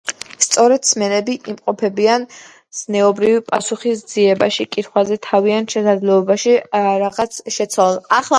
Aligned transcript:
სწორედ 0.43 0.87
სმენები 0.91 1.33
იმყოფებიან 1.51 2.25
ზნეობრივი 2.79 3.43
პასუხის 3.51 4.01
ძიებაში 4.13 4.67
კითხვაზე 4.77 5.19
თავიანთ 5.27 5.77
შესაძლებლობებში 5.77 6.57
რაღაც 7.05 7.39
შეცვალონ 7.59 8.23